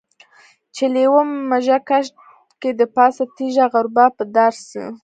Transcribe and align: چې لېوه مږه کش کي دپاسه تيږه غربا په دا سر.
چې 0.75 0.85
لېوه 0.93 1.21
مږه 1.51 1.77
کش 1.89 2.05
کي 2.61 2.69
دپاسه 2.81 3.23
تيږه 3.35 3.65
غربا 3.73 4.05
په 4.17 4.23
دا 4.35 4.47
سر. 4.67 4.89